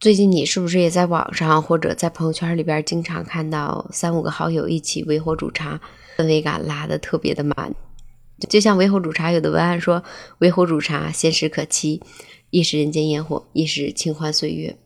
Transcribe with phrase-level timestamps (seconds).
[0.00, 5.80] 最近你是不是也在网上或者在朋友圈里边经常看到三五个好友一起围火煮茶，
[6.16, 7.74] 氛围感拉的特别的满？
[8.48, 10.04] 就像围火煮茶有的文案说
[10.38, 12.00] ：“围火煮茶，闲时可期，
[12.50, 14.78] 亦是人间烟火，亦是清欢岁月。”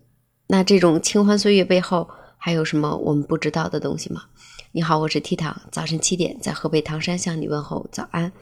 [0.48, 2.08] 那这种清欢岁月背后
[2.38, 4.22] 还有什么我们不知道的东西吗？
[4.72, 8.32] 你好，我是 T 糖，早晨七点在河北唐山向你问候早安。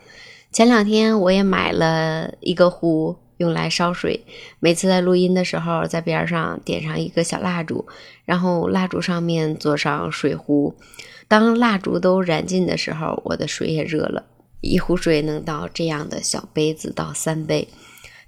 [0.53, 3.17] 前两天我也买了一个壶。
[3.41, 4.23] 用来烧水，
[4.59, 7.87] 每次在录音的时候，在边上点上一个小蜡烛，
[8.27, 10.77] 然后蜡烛上面做上水壶。
[11.27, 14.27] 当蜡烛都燃尽的时候，我的水也热了，
[14.61, 17.67] 一壶水能倒这样的小杯子倒三杯。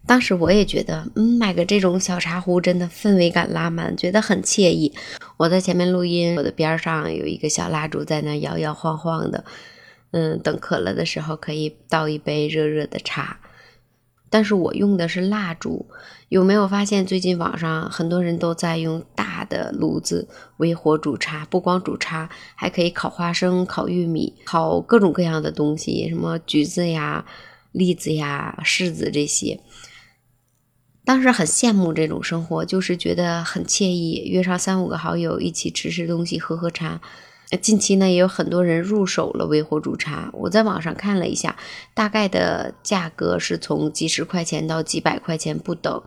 [0.06, 4.94] 当时我也觉得，嗯，买个这种小茶壶真的氛围感拉满，觉得很惬意。
[5.36, 9.44] 我在前面录音，我的边上有一个小蜡烛在那摇摇晃晃的，
[10.12, 13.38] 嗯，等渴了的时候可以倒一杯热热的茶。
[14.32, 15.84] 但是我用的是蜡烛，
[16.30, 21.44] 有没有发现最近网上很多人都在用大的炉子微火煮茶？
[21.50, 27.26] 不光煮茶，还可以烤花生、烤玉米、烤各种各样的东西，什么橘子呀、
[27.72, 29.60] 栗子呀、柿子这些。
[31.04, 37.02] 当时很羡慕这种生活，就是觉得很惬意，约上三五个好友一起吃吃东西、喝喝茶。
[37.60, 40.30] 近期呢，也有很多人入手了微火煮茶。
[40.32, 41.56] 我在网上看了一下，
[41.94, 46.02] 大概的价格是从几十块钱到几百块钱不等。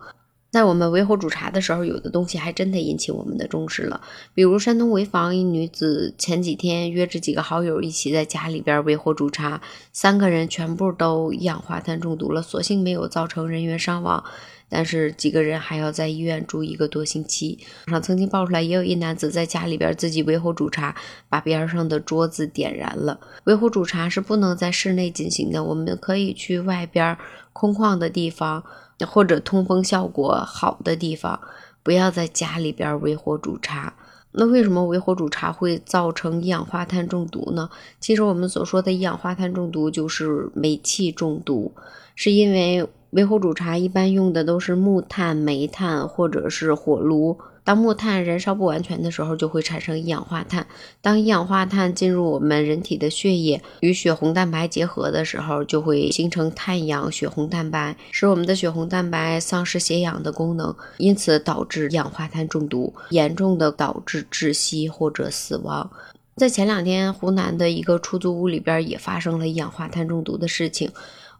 [0.52, 4.00] 在我们微火煮茶的时候，有的东西还真的引起我们的重视了。
[4.32, 9.60] 比如山东潍坊一女子前几天约着几个好友一起在家里边微火煮茶，
[9.92, 14.24] 三个人全部都一氧化碳中毒了，所幸没有造成人员伤亡。
[14.68, 17.58] 但是几个人还要在医院住一个多星期。
[17.86, 20.94] 网上曾经爆出来，也有一男子在家里边自己围火煮茶，
[21.28, 23.20] 把边上的桌子点燃了。
[23.44, 27.16] 围火煮茶是不能在室内进行的，我们可以去外边
[27.52, 28.64] 空旷的地方，
[29.06, 31.40] 或者通风效果好的地方，
[31.82, 33.94] 不要在家里边围火煮茶。
[34.36, 37.68] 那为什么围火煮茶会造成一氧化碳中毒呢？
[37.98, 41.72] 其实我们所说的一氧化碳中毒就是煤气中毒，
[42.14, 42.86] 是因为。
[43.10, 47.38] 围火煮茶一般用的都是木炭、煤炭或者是火炉。
[47.66, 50.64] 当木炭燃烧不完全的时候，就会产生一氧化碳。
[51.02, 65.90] 当一氧化碳进入我们人体的血液，与血红蛋白结合的时候，就会形成碳氧血红蛋白，使我们的血红蛋白丧失血氧的功能，因此导致一氧化碳中毒，严重的导致窒息或者死亡。
[66.36, 70.88] 在前两天，湖南的一个出租屋里边也发生了一氧化碳中毒的事情。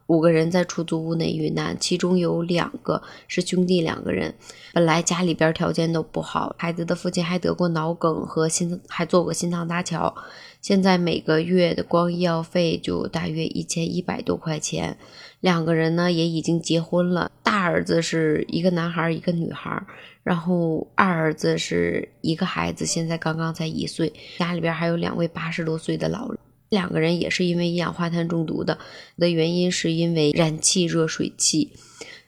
[0.07, 4.33] 五个人在出租屋内遇难，其中有两个是兄弟两个人。
[4.73, 10.15] 本来家里边条件都不好，孩子的父亲还得过脑梗和心，还做过心脏搭桥。
[10.61, 14.97] 现在每个月的光医药费就大约一千一百多块钱。
[15.39, 19.85] 两个人呢也已经结婚了，大儿子是一个男孩一个女孩，
[20.23, 24.11] 然后二儿子是一个孩子，现在刚刚才一岁。
[24.39, 26.39] 家里边还有两位八十多岁的老人。
[26.69, 28.77] 两个人也是因为一氧化碳中毒的，
[29.17, 31.71] 的原因是因为燃气热水器。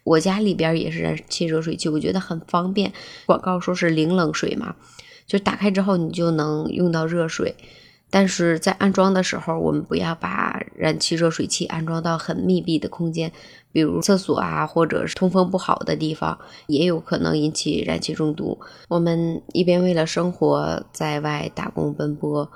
[0.06, 2.94] 我家里边也是燃气热水器，我觉得很方便。
[3.26, 4.76] 广告说是零冷水嘛，
[5.28, 7.54] 就打开之后你就能用到热水。
[8.10, 13.32] 但是在安装的时候，我们不要把燃气热水器安装到很密闭的空间，
[13.72, 18.58] 比如厕所啊，或者是通风不好的地方，也有可能引起燃气中毒。
[18.88, 22.50] 我们一边为了生活在外打工奔波。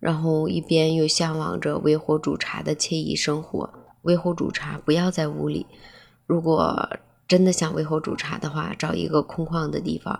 [0.00, 3.70] 然后一边又向往着微火煮茶的惬意生活。
[4.02, 5.66] 微火煮茶不要在屋里，
[6.26, 6.88] 如果
[7.28, 10.18] 真的想微火煮茶的话，找一个空旷的地方。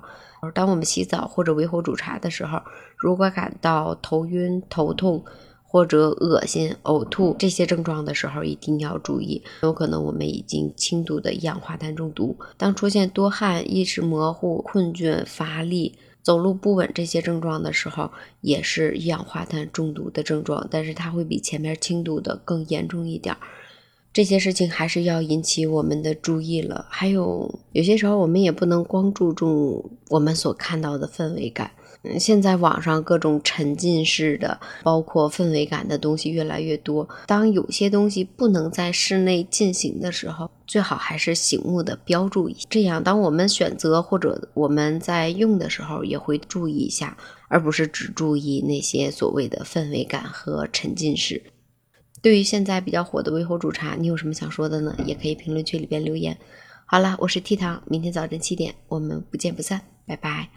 [0.55, 2.61] 当我们洗澡或者微火煮茶的时候，
[2.97, 5.25] 如果感到头晕、头痛
[5.63, 12.39] 或者恶心、呕吐这些症状的时候，一定要注意，有可能我们已经轻度的一氧化碳中毒。
[12.57, 15.99] 当出现多汗、意识模糊、困倦、乏力。
[16.23, 18.11] 走路不稳这些症状的时候，
[18.41, 23.37] 也是一氧化碳中毒的症状，但是它会比前面轻度的更严重一点。
[24.13, 26.87] 这些事情还是要引起我们的注意了。
[26.91, 31.71] 还有有些时候，我们也不能光注重我们所看到的氛围感。
[32.19, 37.07] 现在网上各种沉浸式的，包括氛围感的东西越来越多。
[37.27, 47.17] 当有些东西不能在室内进行的时候，最好还是醒目的标注一下，这样当我们选择或者我们在用的时候，也会注意一下，
[47.49, 51.43] 而不是只注意那些所谓的氛围感和沉浸式。
[52.23, 54.97] 对于现在比较火的微火煮茶，你有什么想说的呢？
[55.05, 56.39] 也可以评论区里边留言。
[56.87, 60.49] 好了，我是 T 糖，明天早晨七点，我们不见不散，拜拜。